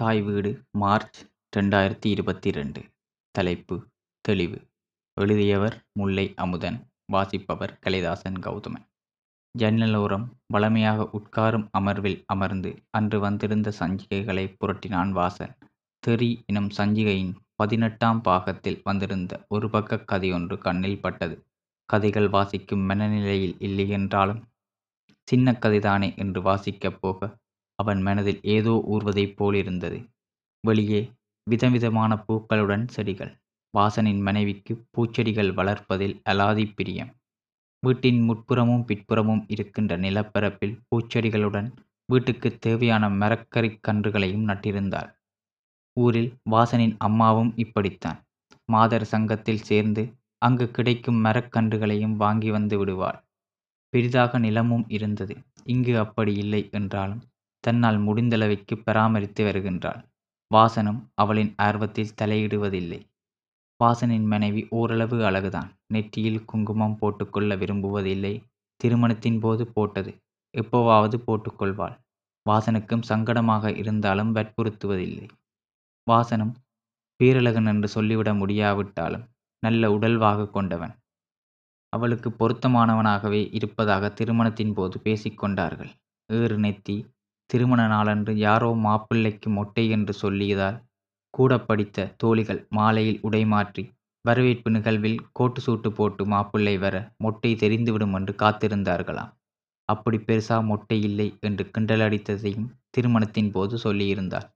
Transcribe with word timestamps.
தாய் 0.00 0.20
வீடு 0.22 0.50
மார்ச் 0.70 1.18
ரெண்டாயிரத்தி 1.56 2.06
இருபத்தி 2.06 2.50
ரெண்டு 2.50 2.80
தலைப்பு 3.30 3.76
தெளிவு. 4.20 4.58
எழுதியவர் 5.16 5.76
முல்லை 5.92 6.34
அமுதன் 6.34 6.76
வாசிப்பவர் 7.12 7.72
கலிதாசன் 7.86 8.38
கௌதமன். 8.38 8.84
ஜன்னலோரம் 9.58 10.26
வளமையாக 10.46 11.06
உட்காரும் 11.12 11.66
அமர்வில் 11.70 12.24
அமர்ந்து 12.26 12.72
அன்று 12.90 13.20
வந்திருந்த 13.20 13.72
சஞ்சிகைகளை 13.80 14.44
புரட்டினான் 14.58 15.12
வாசன். 15.12 15.54
தெறி 15.98 16.44
எனும் 16.46 16.70
சஞ்சிகையின் 16.76 17.34
பதினெட்டாம் 17.54 18.20
பாகத்தில் 18.20 18.80
வந்திருந்த 18.84 19.44
ஒரு 19.48 19.70
பக்க 19.70 20.04
கதையொன்று 20.12 20.58
கண்ணில் 20.58 21.00
பட்டது. 21.00 21.38
கதைகள் 21.84 22.28
வாசிக்கும் 22.28 22.86
மனநிலையில் 22.90 23.56
இல்லையென்றாலும் 23.58 24.42
சின்ன 25.28 25.58
கதைதானே 25.60 26.16
என்று 26.16 26.42
வாசிக்கப் 26.42 27.00
போக 27.00 27.36
அவன் 27.78 28.00
மனதில் 28.02 28.40
ஏதோ 28.42 28.74
ஊர்வதைப் 28.90 29.36
போலிருந்தது. 29.36 29.98
வெளியே 30.64 31.00
விதவிதமான 31.46 32.12
பூக்களுடன் 32.28 32.84
செடிகள் 32.88 33.32
வாசனின் 33.74 34.20
மனைவிக்கு 34.20 34.74
பூச்செடிகள் 34.92 35.50
வளர்ப்பதில் 35.54 36.14
அலாதி 36.28 36.64
பிரியம். 36.74 37.10
வீட்டின் 37.82 38.20
முட்புறமும் 38.28 38.84
பிற்புறமும் 38.84 39.42
இருக்கின்ற 39.48 39.96
நிலப்பரப்பில் 39.96 40.76
பூச்செடிகளுடன் 40.88 41.68
வீட்டுக்கு 42.08 42.48
தேவையான 42.58 43.04
மரக்கறி 43.08 43.70
கன்றுகளையும் 43.88 44.48
நட்டிருந்தாள். 44.48 45.10
ஊரில் 45.96 46.30
வாசனின் 46.50 46.94
அம்மாவும் 46.98 47.52
இப்படித்தான். 47.56 48.18
மாதர் 48.68 49.04
சங்கத்தில் 49.04 49.64
சேர்ந்து 49.64 50.02
அங்கு 50.38 50.66
கிடைக்கும் 50.70 51.24
மரக்கன்றுகளையும் 51.24 52.16
வாங்கி 52.16 52.50
வந்து 52.50 52.78
விடுவாள். 52.78 53.18
பெரிதாக 53.92 54.38
நிலமும் 54.38 54.84
இருந்தது. 54.88 55.34
இங்கு 55.64 55.98
அப்படி 55.98 56.34
இல்லை 56.34 56.62
என்றாலும் 56.72 57.22
தன்னால் 57.66 57.98
முடிந்தளவைக்கு 57.98 58.74
பராமரித்து 58.84 59.42
வருகின்றாள். 59.44 60.00
வாசனும் 60.50 61.00
அவளின் 61.14 61.52
ஆர்வத்தில் 61.62 62.16
தலையிடுவதில்லை. 62.22 63.00
வாசனின் 63.80 64.26
மனைவி 64.26 64.62
ஓரளவு 64.70 65.16
அழகுதான். 65.30 65.70
நெற்றியில் 65.86 66.44
குங்குமம் 66.44 66.98
போட்டுக்கொள்ள 66.98 67.56
விரும்புவதில்லை. 67.56 68.34
திருமணத்தின் 68.80 69.38
போது 69.40 69.64
போட்டது. 69.66 70.10
எப்போவாவது 70.54 71.16
போட்டுக்கொள்வாள். 71.26 71.96
வாசனுக்கும் 72.46 73.06
சங்கடமாக 73.08 73.74
இருந்தாலும் 73.76 74.34
வற்புறுத்துவதில்லை. 74.34 75.26
வாசனும் 76.06 76.54
பேரழகன் 77.20 77.66
என்று 77.66 77.88
சொல்லிவிட 77.88 78.30
முடியாவிட்டாலும் 78.34 79.24
நல்ல 79.62 79.90
உடல்வாக 79.90 80.50
கொண்டவன். 80.50 80.94
அவளுக்கு 81.92 82.28
பொருத்தமானவனாகவே 82.40 83.42
இருப்பதாக 83.52 84.08
திருமணத்தின் 84.18 84.74
போது 84.74 84.96
பேசிக்கொண்டார்கள் 85.04 85.92
ஏறு 86.30 86.56
நெத்தி 86.58 86.96
திருமண 87.50 87.86
நாளன்று 87.86 88.36
யாரோ 88.36 88.70
மாப்பிள்ளைக்கு 88.84 89.48
மொட்டை 89.48 89.90
என்று 89.90 90.12
சொல்லியதால் 90.22 90.78
கூட 91.34 91.58
படித்த 91.60 92.14
தோழிகள் 92.16 92.66
மாலையில் 92.68 93.20
உடை 93.22 93.44
மாற்றி 93.44 93.82
வரவேற்பு 94.24 94.70
நிகழ்வில் 94.70 95.18
கோட்டு 95.32 95.60
சூட்டு 95.60 95.88
போட்டு 95.90 96.26
மாப்பிள்ளை 96.26 96.78
வர 96.78 97.12
மொட்டை 97.16 97.54
தெரிந்துவிடும் 97.54 98.14
என்று 98.14 98.32
காத்திருந்தார்களாம். 98.38 99.32
அப்படி 99.88 100.18
பெருசா 100.18 100.56
மொட்டை 100.64 100.98
இல்லை 101.02 101.38
என்று 101.40 101.64
கிண்டலடித்ததையும் 101.74 102.66
திருமணத்தின் 102.90 103.50
போது 103.50 103.76
சொல்லியிருந்தாள். 103.76 104.46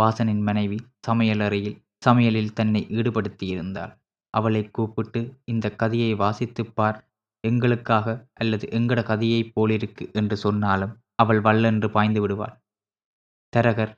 வாசனின் 0.00 0.42
மனைவி 0.42 0.78
சமையலறையில் 1.08 1.76
சமையலில் 2.06 2.52
தன்னை 2.52 2.86
ஈடுபடுத்தியிருந்தாள். 2.90 3.92
அவளை 4.34 4.70
கூப்பிட்டு 4.70 5.20
இந்த 5.44 5.66
கதையை 5.72 6.14
வாசித்துப் 6.14 6.74
பார். 6.74 6.98
எங்களுக்காக 7.44 8.06
அல்லது 8.32 8.66
எங்கட 8.72 9.00
கதையைப் 9.02 9.52
போலிருக்கு 9.54 10.04
என்று 10.12 10.36
சொன்னாலும் 10.36 10.94
அவள் 11.18 11.40
வல்லென்று 11.40 11.88
பாய்ந்து 11.90 12.20
விடுவாள். 12.20 12.54
தரகர் 13.52 13.92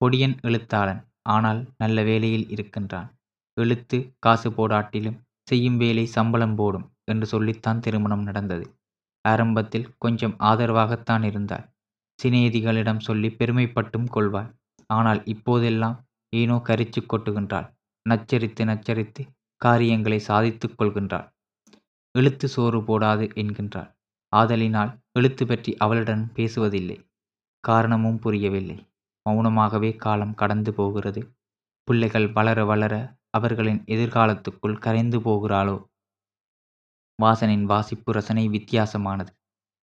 பொடியன் 0.00 0.36
எழுத்தாளன் 0.42 1.00
ஆனால் 1.26 1.60
நல்ல 1.76 2.02
வேலையில் 2.02 2.46
இருக்கின்றான். 2.48 3.08
எழுத்து 3.56 3.98
காசு 4.18 4.48
போடாட்டிலும் 4.50 5.18
செய்யும் 5.42 5.76
வேலை 5.76 6.04
சம்பளம் 6.06 6.54
போடும் 6.54 6.86
என்று 7.04 7.26
சொல்லித்தான் 7.26 7.80
திருமணம் 7.80 8.22
நடந்தது. 8.22 8.66
ஆரம்பத்தில் 9.24 9.88
கொஞ்சம் 9.98 10.36
ஆதரவாகத்தான் 10.40 11.24
இருந்தாள். 11.24 11.64
சிநேதிகளிடம் 12.18 13.02
சொல்லி 13.08 13.28
பெருமைப்பட்டும் 13.30 14.08
கொள்வாள். 14.08 14.50
ஆனால் 14.90 15.20
இப்போதெல்லாம் 15.24 15.96
ஏனோ 16.32 16.56
கரிச்சு 16.68 17.00
கொட்டுகின்றாள். 17.02 17.68
நச்சரித்து 18.06 18.62
நச்சரித்து 18.64 19.22
காரியங்களை 19.60 20.18
சாதித்துக் 20.20 20.76
கொள்கின்றாள். 20.78 21.26
எழுத்து 22.14 22.46
சோறு 22.48 22.78
போடாது 22.80 23.24
என்கின்றாள். 23.34 23.90
ஆதலினால் 24.32 24.90
எழுத்து 25.12 25.46
பற்றி 25.46 25.76
அவளிடம் 25.76 26.24
பேசுவதில்லை. 26.34 26.96
காரணமும் 27.64 28.18
புரியவில்லை. 28.18 28.76
மௌனமாகவே 29.26 29.96
காலம் 29.96 30.34
கடந்து 30.34 30.74
போகிறது. 30.74 31.20
பிள்ளைகள் 31.88 32.32
வளர 32.32 32.64
வளர 32.64 32.94
அவர்களின் 33.30 33.80
எதிர்காலத்துக்குள் 33.86 34.78
கரைந்து 34.78 35.18
போகிறாளோ? 35.18 35.76
வாசனின் 37.22 37.64
வாசிப்பு 37.64 38.12
ரசனை 38.12 38.48
வித்தியாசமானது. 38.48 39.32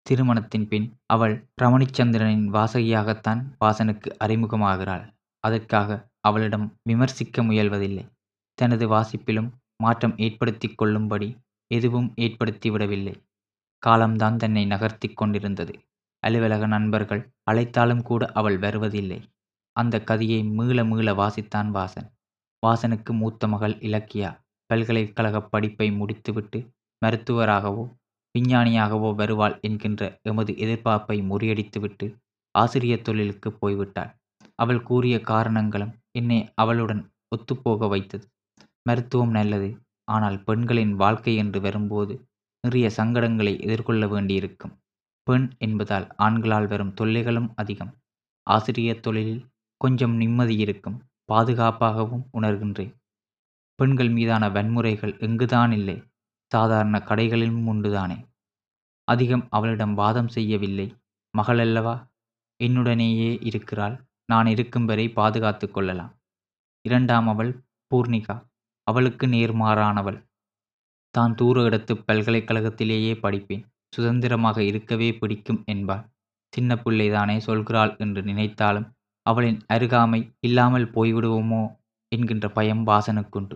திருமணத்தின் 0.05 0.67
பின் 0.67 0.87
அவள் 1.05 1.35
ரமணிச்சந்திரனின் 1.61 2.47
வாசகியாகத்தான் 2.57 3.41
வாசனுக்கு 3.61 4.09
அறிமுகமாகிறாள். 4.23 5.05
அதற்காக 5.43 5.89
அவளிடம் 6.19 6.67
விமர்சிக்க 6.83 7.43
முயல்வதில்லை. 7.43 8.05
தனது 8.53 8.85
வாசிப்பிலும் 8.89 9.49
மாற்றம் 9.83 10.17
ஏற்படுத்தி 10.17 10.67
கொள்ளும்படி 10.73 11.37
எதுவும் 11.71 12.13
ஏற்படுத்தி 12.15 12.69
விடவில்லை 12.69 13.15
காலம்தான் 13.85 14.37
தன்னை 14.37 14.63
நகர்த்தி 14.65 15.07
கொண்டிருந்தது. 15.13 15.73
அலுவலக 16.23 16.63
நண்பர்கள் 16.67 17.21
அழைத்தாலும் 17.51 18.01
கூட 18.01 18.25
அவள் 18.33 18.57
வருவதில்லை. 18.57 19.19
அந்த 19.75 19.95
கதையை 20.03 20.39
மீள 20.57 20.77
மீள 20.83 21.07
வாசித்தான் 21.13 21.69
வாசன். 21.75 22.07
வாசனுக்கு 22.63 23.11
மூத்த 23.13 23.47
மகள் 23.47 23.75
இலக்கியா 23.81 24.29
பல்கலைக்கழக 24.69 25.41
படிப்பை 25.45 25.87
முடித்துவிட்டு 25.91 26.59
மருத்துவராகவோ 27.01 27.83
விஞ்ஞானியாகவோ 28.35 29.09
வருவாள் 29.15 29.55
என்கின்ற 29.61 30.01
எமது 30.21 30.51
எதிர்பார்ப்பை 30.55 31.17
முறியடித்துவிட்டு 31.29 32.05
ஆசிரியர் 32.55 33.05
தொழிலுக்கு 33.07 33.49
போய்விட்டாள். 33.61 34.11
அவள் 34.55 34.81
கூறிய 34.81 35.15
காரணங்களும் 35.23 35.93
என்னை 36.11 36.39
அவளுடன் 36.55 37.01
ஒத்துப்போக 37.35 37.87
வைத்தது. 37.87 38.25
மருத்துவம் 38.89 39.33
நல்லது. 39.37 39.69
ஆனால் 40.07 40.37
பெண்களின் 40.43 40.93
வாழ்க்கை 40.95 41.33
என்று 41.35 41.59
வரும்போது 41.61 42.13
நிறைய 42.65 42.87
சங்கடங்களை 42.97 43.61
எதிர்கொள்ள 43.61 44.07
வேண்டியிருக்கும். 44.07 44.73
பெண் 45.23 45.47
என்பதால் 45.57 46.07
ஆண்களால் 46.17 46.67
வரும் 46.67 46.93
தொல்லைகளும் 46.93 47.49
அதிகம். 47.55 47.93
ஆசிரியர் 48.49 48.99
தொழிலில் 48.99 49.43
கொஞ்சம் 49.77 50.15
நிம்மதி 50.15 50.55
இருக்கும். 50.55 50.97
பாதுகாப்பாகவும் 51.33 52.25
உணர்கின்றேன். 52.33 52.93
பெண்கள் 53.75 54.09
மீதான 54.09 54.49
வன்முறைகள் 54.49 55.19
எங்குதான் 55.19 55.71
இல்லை. 55.71 56.03
சாதாரண 56.51 56.97
கடைகளிலும் 56.97 57.67
உண்டுதானே. 57.67 58.17
அதிகம் 59.03 59.47
அவளிடம் 59.49 59.93
வாதம் 59.93 60.27
செய்யவில்லை. 60.27 60.87
மகளல்லவா 61.37 61.95
என்னுடனேயே 62.63 63.45
இருக்கிறாள். 63.45 63.95
நான் 64.31 64.45
இருக்கும் 64.45 64.85
வரை 64.85 65.09
பாதுகாத்து 65.09 65.71
கொள்ளலாம். 65.71 66.13
இரண்டாம் 66.87 67.27
அவள் 67.27 67.51
பூர்ணிகா. 67.91 68.35
அவளுக்கு 68.83 69.27
நேர்மாறானவள். 69.27 70.19
தான் 71.15 71.35
தூர 71.35 71.63
இடத்து 71.67 71.93
பல்கலைக்கழகத்திலேயே 72.07 73.13
படிப்பேன். 73.21 73.63
சுதந்திரமாக 73.89 74.57
இருக்கவே 74.63 75.09
பிடிக்கும் 75.13 75.61
என்பாள். 75.65 76.03
சின்ன 76.53 76.71
பிள்ளைதானே 76.75 77.37
சொல்கிறாள் 77.47 77.93
என்று 77.97 78.21
நினைத்தாலும் 78.23 78.87
அவளின் 79.25 79.59
அருகாமை 79.73 80.19
இல்லாமல் 80.39 80.91
போய்விடுவோமோ 80.93 81.63
என்கின்ற 82.11 82.45
பயம் 82.49 82.83
வாசனுக்குண்டு. 82.87 83.55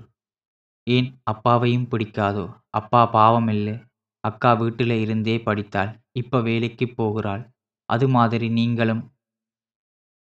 ஏன்? 0.88 1.10
அப்பாவையும் 1.24 1.88
பிடிக்காதோ? 1.92 2.46
அப்பா 2.70 3.02
பாவமில்லை. 3.14 3.76
அக்கா 4.24 4.52
வீட்டில் 4.54 4.96
இருந்தே 5.02 5.36
படித்தாள். 5.40 5.92
இப்ப 6.12 6.42
வேலைக்கு 6.42 6.86
போகிறாள். 6.92 7.44
அது 7.90 8.08
மாதிரி 8.08 8.48
நீங்களும் 8.50 9.04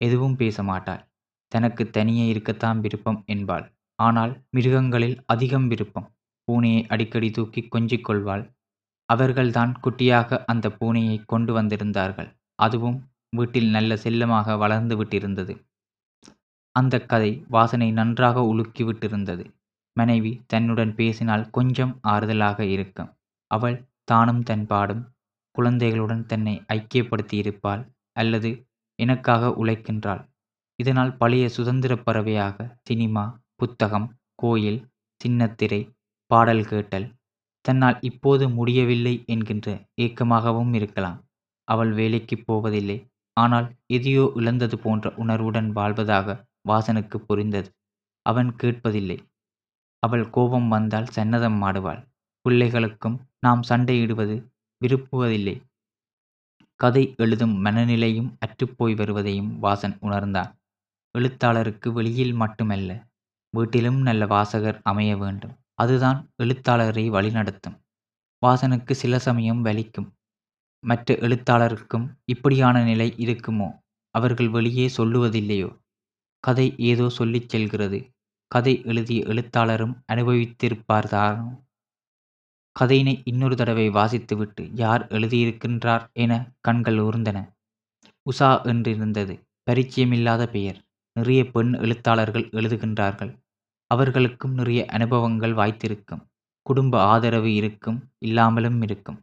எதுவும் 0.02 0.36
பேச 0.36 0.64
மாட்டாள் 0.64 1.02
தனக்கு 1.52 1.84
தனியே 1.90 2.26
இருக்கத்தான் 2.28 2.80
விருப்பம் 2.80 3.20
என்பாள். 3.26 3.66
ஆனால் 4.00 4.34
மிருகங்களில் 4.50 5.18
அதிகம் 5.26 5.68
விருப்பம். 5.68 6.08
பூனையை 6.49 6.81
அடிக்கடி 6.87 7.31
தூக்கி 7.31 7.61
கொஞ்சிக் 7.67 8.05
கொள்வாள். 8.09 8.43
அவர்கள்தான் 9.09 9.72
குட்டியாக 9.84 10.40
அந்த 10.46 10.67
பூனையை 10.79 11.16
கொண்டு 11.25 11.53
வந்திருந்தார்கள். 11.53 12.29
அதுவும் 12.55 12.97
வீட்டில் 13.29 13.69
நல்ல 13.69 13.91
செல்லமாக 13.96 14.57
வளர்ந்து 14.57 14.96
விட்டிருந்தது. 15.03 15.53
அந்த 16.75 16.96
கதை 17.01 17.31
வாசனை 17.47 17.91
நன்றாக 17.91 18.43
உலுக்கி 18.43 18.84
விட்டிருந்தது. 18.84 19.43
மனைவி 19.97 20.31
தன்னுடன் 20.47 20.96
பேசினால் 20.96 21.49
கொஞ்சம் 21.49 21.93
ஆறுதலாக 22.07 22.59
இருக்கும். 22.59 23.09
அவள் 23.51 23.78
தானும் 24.03 24.43
தன் 24.43 24.66
பாடும் 24.66 25.03
குழந்தைகளுடன் 25.55 26.25
தன்னை 26.25 26.53
ஐக்கியப்படுத்தி 26.73 27.34
இருப்பாள் 27.34 27.84
அல்லது 28.11 28.49
எனக்காக 28.99 29.49
உழைக்கின்றாள். 29.61 30.22
இதனால் 30.79 31.13
பழைய 31.17 31.46
சுதந்திர 31.49 31.93
பறவையாக 31.97 32.67
சினிமா 32.84 33.23
புத்தகம் 33.55 34.07
கோயில் 34.35 34.81
சின்னத்திரை 35.22 35.81
பாடல் 36.29 36.64
கேட்டல். 36.66 37.08
தன்னால் 37.66 37.97
இப்போது 38.02 38.46
முடியவில்லை 38.49 39.14
என்கின்ற 39.26 39.67
ஏக்கமாகவும் 40.02 40.73
இருக்கலாம். 40.73 41.17
அவள் 41.67 41.91
வேலைக்கு 41.91 42.35
போவதில்லை. 42.46 42.97
ஆனால் 43.37 43.67
எதையோ 43.87 44.26
இழந்தது 44.35 44.78
போன்ற 44.79 45.11
உணர்வுடன் 45.16 45.70
வாழ்வதாக 45.72 46.37
வாசனுக்கு 46.70 47.17
புரிந்தது. 47.22 47.70
அவன் 48.26 48.49
கேட்பதில்லை. 48.64 49.17
அவள் 50.03 50.26
கோபம் 50.29 50.67
வந்தால் 50.67 51.11
சன்னதம் 51.16 51.59
ஆடுவாள் 51.61 52.02
பிள்ளைகளுக்கும் 52.46 53.17
நாம் 53.40 53.64
சண்டையிடுவது 53.70 54.35
விரும்புவதில்லை. 54.82 55.55
கதை 56.79 57.02
எழுதும் 57.17 57.53
மனநிலையும் 57.66 58.29
அற்றுப்போய் 58.40 58.96
வருவதையும் 58.96 59.52
வாசன் 59.64 59.96
உணர்ந்தான். 59.99 60.52
எழுத்தாளருக்கு 61.16 61.90
வெளியில் 61.93 62.35
மட்டுமல்ல 62.35 62.91
வீட்டிலும் 63.53 63.99
நல்ல 64.02 64.25
வாசகர் 64.28 64.79
அமைய 64.84 65.11
வேண்டும். 65.17 65.55
அதுதான் 65.79 66.20
எழுத்தாளரை 66.35 67.11
வழிநடத்தும். 67.11 67.78
வாசனுக்கு 68.41 68.91
சில 68.91 69.20
சமயம் 69.20 69.66
வலிக்கும். 69.66 70.09
மற்ற 70.84 71.16
எழுத்தாளருக்கும் 71.16 72.05
இப்படியான 72.26 72.84
நிலை 72.84 73.14
இருக்குமோ? 73.17 73.70
அவர்கள் 74.16 74.49
வெளியே 74.49 74.90
சொல்லுவதில்லையோ? 74.97 75.70
கதை 76.43 76.76
ஏதோ 76.78 77.09
சொல்லிச் 77.09 77.49
செல்கிறது. 77.49 77.99
கதை 78.52 78.81
எழுதிய 78.85 79.23
எழுத்தாளரும் 79.26 79.96
அனுபவித்திருப்பார்தானோ? 80.14 81.47
கதையினை 82.75 83.22
இன்னொரு 83.23 83.55
தடவை 83.55 83.90
வாசித்துவிட்டு 83.90 84.70
யார் 84.73 85.08
எழுதியிருக்கின்றார் 85.08 86.05
என 86.14 86.34
கண்கள் 86.61 86.99
ஊர்ந்தன. 86.99 87.37
உஷா 88.32 88.52
என்றிருந்தது. 88.66 89.35
பரிச்சயமில்லாத 89.72 90.46
பெயர். 90.46 90.79
நிறைய 91.16 91.41
பெண் 91.52 91.73
எழுத்தாளர்கள் 91.73 92.47
எழுதுகின்றார்கள். 92.49 93.32
அவர்களுக்கும் 93.91 94.53
நிறைய 94.53 94.86
அனுபவங்கள் 94.86 95.53
வாய்த்திருக்கும். 95.53 96.24
குடும்ப 96.66 97.03
ஆதரவு 97.03 97.53
இருக்கும் 97.53 98.09
இல்லாமலும் 98.18 98.82
இருக்கும். 98.82 99.20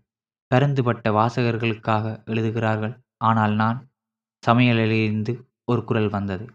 பரந்துபட்ட 0.50 1.10
வாசகர்களுக்காக 1.10 2.24
எழுதுகிறார்கள். 2.24 2.94
ஆனால் 3.16 3.54
நான் 3.54 3.78
சமையலிலிருந்து 4.42 5.32
ஒரு 5.64 5.84
குரல் 5.84 6.08
வந்தது. 6.08 6.46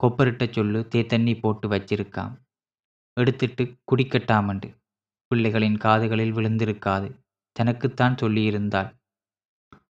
கொப்பரிட்ட 0.00 0.52
சொல்லு 0.52 0.88
தேத்தண்ணி 0.94 1.38
போட்டு 1.40 1.68
வச்சிருக்காம். 1.68 2.34
எடுத்துட்டு 3.20 3.64
குடிக்கட்டாமண்டு. 3.92 4.68
பிள்ளைகளின் 5.30 5.78
காதுகளில் 5.78 6.34
விழுந்திருக்காது. 6.34 7.08
தனக்குத்தான் 7.56 8.14
சொல்லியிருந்தாள். 8.14 8.90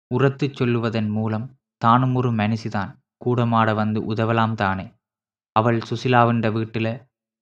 உரத்து 0.07 0.47
சொல்லுவதன் 0.47 1.09
மூலம் 1.09 1.45
தானும் 1.77 2.15
ஒரு 2.15 2.31
மனுஷிதான். 2.31 2.92
கூடமாட 3.25 3.74
வந்து 3.75 4.13
உதவலாம் 4.13 4.54
தானே. 4.54 4.86
அவள் 5.56 5.80
சுசிலாவின்ற 5.89 6.51
வீட்டில் 6.51 6.92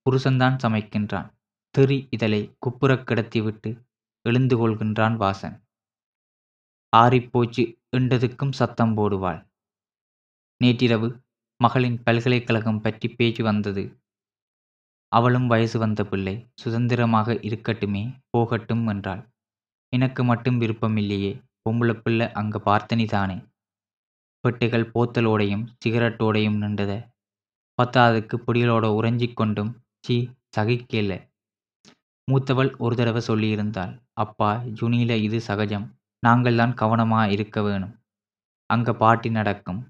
புருஷன்தான் 0.06 0.56
சமைக்கின்றான். 0.62 1.28
தெறி 1.74 2.08
இதழை 2.10 2.40
குப்புறக் 2.58 3.06
கிடத்திவிட்டு 3.08 3.70
எழுந்து 4.24 4.56
கொள்கின்றான் 4.56 5.16
வாசன். 5.16 5.56
ஆறிப்போச்சு 6.96 7.64
என்றதுக்கும் 7.96 8.52
சத்தம் 8.52 8.94
போடுவாள். 8.96 9.40
நேற்றிரவு 10.60 11.08
மகளின் 11.60 12.02
பல்கலைக்கழகம் 12.02 12.80
பற்றி 12.80 13.08
பேச்சு 13.08 13.42
வந்தது. 13.44 13.84
அவளும் 15.12 15.46
வயசு 15.46 15.78
வந்த 15.78 16.04
பிள்ளை 16.04 16.34
சுதந்திரமாக 16.54 17.34
இருக்கட்டுமே 17.48 18.02
போகட்டும் 18.30 18.86
என்றாள். 18.86 19.22
எனக்கு 19.92 20.24
மட்டும் 20.24 20.60
விருப்பமில்லையே 20.60 21.32
பொம்பளை 21.64 21.94
பிள்ளை 22.00 22.32
அங்க 22.32 22.58
பார்த்தனி 22.64 23.06
தானே. 23.06 23.38
பெட்டைகள் 24.44 24.90
போத்தலோடையும் 24.94 25.64
சிகரெட்டோடையும் 25.84 26.60
நின்றத 26.62 26.92
பத்தாவதுக்கு 27.78 28.36
பொடிகளோட 28.46 28.86
உறைஞ்சிக் 28.98 29.34
கொண்டும் 29.34 29.70
சீ 30.04 30.16
சகிக்கல. 30.56 31.12
மூத்தவள் 32.28 32.70
ஒரு 32.84 32.94
தடவை 32.96 33.20
சொல்லியிருந்தாள் 33.28 33.92
அப்பா 34.22 34.50
ஜுனியில 34.80 35.12
இது 35.26 35.38
சகஜம். 35.40 35.86
நாங்கள் 36.22 36.58
தான் 36.60 36.74
கவனமா 36.82 37.20
இருக்க 37.34 37.62
வேணும். 37.62 37.94
அங்க 38.70 38.94
பாட்டி 39.02 39.30
நடக்கும். 39.30 39.80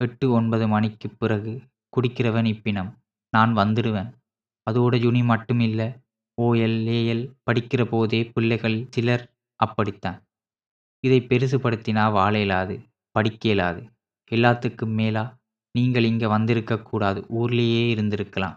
எட்டு 0.00 0.26
ஒன்பது 0.30 0.66
மணிக்கு 0.68 1.08
பிறகு 1.20 1.52
குடிக்கிறவன் 1.96 2.48
இப்பினம். 2.52 2.90
நான் 3.32 3.52
வந்துடுவேன் 3.56 4.10
அதோட 4.66 4.94
ஜுனி 5.04 5.22
மட்டும் 5.24 5.62
இல்லை 5.68 5.88
ஓஎல்ஏஎல் 6.38 7.24
படிக்கிற 7.46 7.82
போதே 7.84 8.20
பிள்ளைகள் 8.34 8.78
சிலர் 8.94 9.24
அப்படித்தான். 9.60 10.18
இதை 11.04 11.18
பெருசுபடுத்தினா 11.30 12.04
வாழ 12.12 12.34
இயலாது 12.38 12.76
படிக்க 13.14 13.48
இயலாது 13.48 13.82
எல்லாத்துக்கும் 14.30 14.94
மேலா 15.00 15.24
நீங்கள் 15.74 16.08
இங்கே 16.10 16.28
வந்திருக்க 16.34 16.82
கூடாது. 16.90 17.20
ஊர்லேயே 17.40 17.82
இருந்திருக்கலாம். 17.94 18.56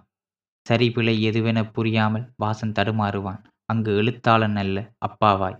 சரி 0.65 0.91
பிழை 0.91 1.15
எதுவென 1.29 1.71
புரியாமல் 1.71 2.25
வாசன் 2.43 2.75
தடுமாறுவான். 2.77 3.41
அங்கு 3.65 3.91
எழுத்தாளன் 3.95 4.55
அல்ல 4.55 4.77
அப்பாவாய். 4.99 5.57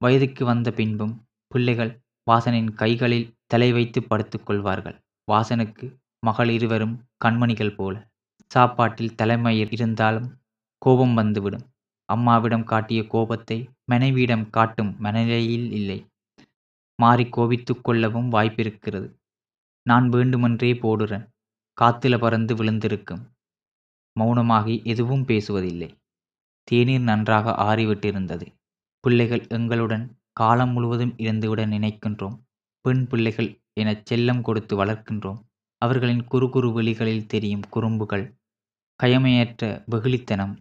வயதுக்கு 0.00 0.44
வந்த 0.44 0.68
பின்பும் 0.70 1.14
பிள்ளைகள் 1.46 1.92
வாசனின் 2.26 2.70
கைகளில் 2.74 3.28
தலை 3.46 3.72
வைத்து 3.72 4.00
படுத்துக்கொள்வார்கள் 4.00 4.96
வாசனுக்கு 5.28 5.86
மகள் 6.26 6.48
இருவரும் 6.48 6.96
கண்மணிகள் 7.24 7.74
போல. 7.74 7.94
சாப்பாட்டில் 8.50 9.14
தலைமையில் 9.14 9.70
இருந்தாலும் 9.70 10.28
கோபம் 10.82 11.14
வந்துவிடும். 11.14 11.66
அம்மாவிடம் 12.08 12.64
காட்டிய 12.64 13.06
கோபத்தை 13.06 13.58
மனைவியிடம் 13.84 14.50
காட்டும் 14.50 14.96
மனநிலையில் 14.98 15.68
இல்லை. 15.72 15.98
மாறி 16.98 17.24
கோபித்துக் 17.28 17.84
கொள்ளவும் 17.84 18.32
வாய்ப்பிருக்கிறது. 18.32 19.08
நான் 19.86 20.08
வேண்டுமென்றே 20.08 20.72
போடுறேன். 20.72 21.26
காத்துல 21.78 22.18
பறந்து 22.18 22.54
விழுந்திருக்கும். 22.54 23.22
மௌனமாகி 24.16 24.84
எதுவும் 24.84 25.24
பேசுவதில்லை. 25.24 25.88
தேநீர் 26.68 27.00
நன்றாக 27.00 27.54
ஆறிவிட்டிருந்தது. 27.68 28.46
பிள்ளைகள் 29.04 29.46
எங்களுடன் 29.48 30.04
காலம் 30.32 30.72
முழுவதும் 30.72 31.14
இருந்துவிட 31.16 31.60
நினைக்கின்றோம். 31.66 32.36
பெண் 32.84 33.06
பிள்ளைகள் 33.06 33.50
எனச் 33.80 34.12
செல்லம் 34.12 34.40
கொடுத்து 34.40 34.84
வளர்க்கின்றோம். 34.84 35.40
அவர்களின் 35.82 36.24
குறு 36.24 36.50
குறு 36.50 36.82
வெளிகளில் 36.82 37.26
தெரியும் 37.26 37.66
குறும்புகள் 37.70 38.24
கயமையற்ற 39.00 39.62
வெகுளித்தனம் 39.90 40.54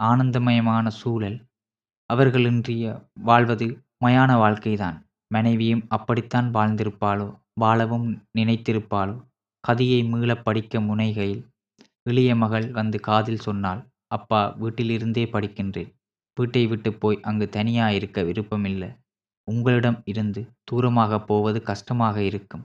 ஆனந்தமயமான 0.00 0.88
சூழல். 0.90 1.38
அவர்களின்றிய 2.10 2.84
வாழ்வது 3.20 3.66
மயான 4.04 4.36
வாழ்க்கைதான். 4.36 4.98
மனைவியும் 5.34 5.84
அப்படித்தான் 5.88 6.48
வாழ்ந்திருப்பாளோ 6.54 7.28
வாழவும் 7.54 8.08
நினைத்திருப்பாளோ 8.38 9.16
கதையை 9.64 10.00
மீளப் 10.04 10.44
படிக்க 10.44 10.80
முனைகையில் 10.80 11.42
இளைய 12.08 12.36
மகள் 12.36 12.66
வந்து 12.70 12.98
காதில் 13.00 13.38
சொன்னாள் 13.38 13.80
அப்பா 14.06 14.40
வீட்டிலிருந்தே 14.60 15.24
படிக்கின்றேன். 15.32 15.90
வீட்டை 16.36 16.62
விட்டு 16.66 16.90
போய் 16.92 17.18
அங்கு 17.22 17.48
தனியா 17.48 17.86
இருக்க 17.90 18.22
விருப்பமில்லை. 18.22 18.90
உங்களிடம் 19.48 19.98
இருந்து 20.04 20.40
தூரமாக 20.64 21.18
போவது 21.24 21.62
கஷ்டமாக 21.62 22.16
இருக்கும். 22.22 22.64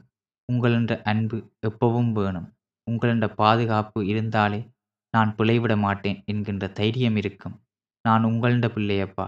உங்களென்ற 0.51 0.93
அன்பு 1.01 1.37
எப்பவும் 1.67 2.11
வேணும். 2.11 2.47
உங்களென்ற 2.87 3.27
பாதுகாப்பு 3.33 3.99
இருந்தாலே 4.07 4.59
நான் 5.13 5.35
பிழைவிட 5.37 5.73
மாட்டேன் 5.77 6.23
என்கின்ற 6.25 6.67
தைரியம் 6.67 7.15
இருக்கும். 7.15 7.55
நான் 8.05 8.23
உங்களண்ட 8.25 8.67
பிள்ளையப்பா. 8.67 9.27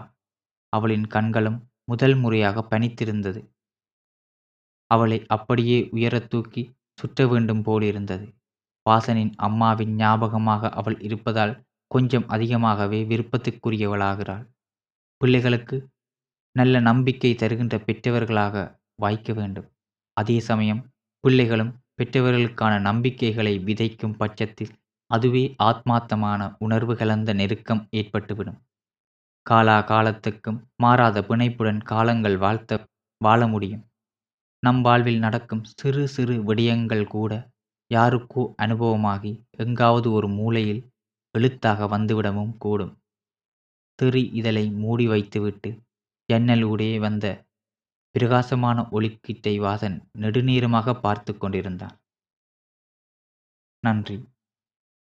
அவளின் 0.73 1.07
கண்களும் 1.07 1.59
முதல் 1.83 2.15
முறையாக 2.15 2.63
பனித்திருந்தது. 2.69 3.41
அவளை 4.91 5.25
அப்படியே 5.27 5.77
உயரத் 5.91 6.27
தூக்கி 6.27 6.63
சுற்ற 6.99 7.27
வேண்டும் 7.27 7.61
போலிருந்தது. 7.61 8.25
வாசனின் 8.85 9.33
அம்மாவின் 9.37 9.93
ஞாபகமாக 9.95 10.69
அவள் 10.69 10.97
இருப்பதால் 10.99 11.53
கொஞ்சம் 11.91 12.27
அதிகமாகவே 12.27 12.99
விருப்பத்துக்குரியவளாகிறாள். 13.03 14.45
பிள்ளைகளுக்கு 15.21 15.77
நல்ல 16.55 16.79
நம்பிக்கை 16.79 17.31
தருகின்ற 17.35 17.75
பெற்றவர்களாக 17.79 18.55
வாய்க்க 18.95 19.33
வேண்டும். 19.33 19.67
அதே 20.17 20.39
சமயம் 20.39 20.81
பிள்ளைகளும் 21.23 21.73
பெற்றவர்களுக்கான 21.95 22.73
நம்பிக்கைகளை 22.79 23.53
விதைக்கும் 23.59 24.17
பட்சத்தில் 24.17 24.73
அதுவே 25.11 25.55
ஆத்மார்த்தமான 25.63 26.41
உணர்வு 26.59 26.95
கலந்த 26.95 27.33
நெருக்கம் 27.33 27.87
ஏற்பட்டுவிடும். 27.91 28.59
காலா 29.45 29.81
காலத்துக்கும் 29.81 30.59
மாறாத 30.75 31.21
பிணைப்புடன் 31.21 31.81
காலங்கள் 31.83 32.37
வாழ்த்த 32.37 32.79
வாழ 33.21 33.47
முடியும். 33.47 33.83
நம் 34.63 34.81
வாழ்வில் 34.81 35.19
நடக்கும் 35.19 35.63
சிறு 35.71 36.07
சிறு 36.07 36.35
விடயங்கள் 36.43 37.05
கூட 37.07 37.31
யாருக்கோ 37.93 38.53
அனுபவமாகி 38.55 39.31
எங்காவது 39.57 40.11
ஒரு 40.11 40.27
மூலையில் 40.29 40.81
எழுத்தாக 41.35 41.87
வந்துவிடவும் 41.97 42.53
கூடும். 42.57 42.93
திரி 43.99 44.23
இதழை 44.33 44.69
மூடி 44.69 45.07
வைத்துவிட்டு 45.07 45.69
ஜன்னல் 46.29 46.63
ஊடே 46.63 46.99
வந்த 46.99 47.25
பிரகாசமான 48.15 48.81
ஒளிக்கீட்டை 48.91 49.53
வாசன் 49.59 49.97
நெடுநீரமாக 50.19 50.99
பார்த்து 50.99 51.37
கொண்டிருந்தான். 51.37 51.95
நன்றி. 53.83 54.17